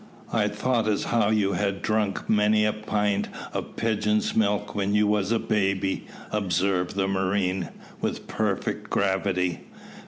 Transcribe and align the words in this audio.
"I 0.33 0.47
thought 0.47 0.87
as 0.87 1.03
how 1.03 1.29
you 1.29 1.53
had 1.53 1.83
drunk 1.83 2.27
many 2.27 2.65
a 2.65 2.73
pint 2.73 3.29
of 3.53 3.75
Pigeon's 3.75 4.35
milk 4.35 4.73
when 4.73 4.95
you 4.95 5.05
was 5.05 5.31
a 5.31 5.37
baby," 5.37 6.07
observed 6.31 6.95
the 6.95 7.07
marine, 7.07 7.69
with 8.01 8.25
perfect 8.27 8.89
gravity. 8.89 9.59